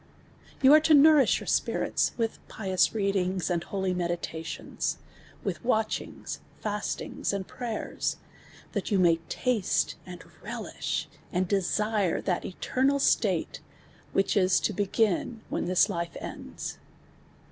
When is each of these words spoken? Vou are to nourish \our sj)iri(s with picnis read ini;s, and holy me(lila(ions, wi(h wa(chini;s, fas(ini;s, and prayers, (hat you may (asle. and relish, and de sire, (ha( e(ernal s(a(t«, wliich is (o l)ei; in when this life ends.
Vou 0.63 0.73
are 0.73 0.79
to 0.79 0.95
nourish 0.95 1.39
\our 1.39 1.45
sj)iri(s 1.45 2.17
with 2.17 2.39
picnis 2.47 2.95
read 2.95 3.13
ini;s, 3.15 3.51
and 3.51 3.65
holy 3.65 3.93
me(lila(ions, 3.93 4.97
wi(h 5.45 5.57
wa(chini;s, 5.63 6.39
fas(ini;s, 6.59 7.31
and 7.31 7.47
prayers, 7.47 8.17
(hat 8.73 8.89
you 8.89 8.97
may 8.97 9.17
(asle. 9.17 9.93
and 10.07 10.23
relish, 10.41 11.07
and 11.31 11.47
de 11.47 11.61
sire, 11.61 12.19
(ha( 12.25 12.39
e(ernal 12.41 12.95
s(a(t«, 12.97 13.59
wliich 14.15 14.35
is 14.35 14.59
(o 14.67 14.73
l)ei; 14.75 14.89
in 15.03 15.41
when 15.49 15.65
this 15.65 15.87
life 15.87 16.17
ends. 16.19 16.79